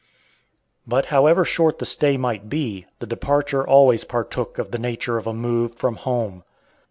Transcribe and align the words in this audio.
But 0.87 1.05
however 1.13 1.45
short 1.45 1.77
the 1.77 1.85
stay 1.85 2.17
might 2.17 2.49
be, 2.49 2.87
the 2.97 3.05
departure 3.05 3.63
always 3.67 4.03
partook 4.03 4.57
of 4.57 4.71
the 4.71 4.79
nature 4.79 5.17
of 5.17 5.27
a 5.27 5.33
move 5.35 5.75
from 5.75 5.97
home. 5.97 6.43